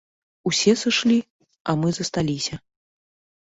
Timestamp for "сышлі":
0.83-1.19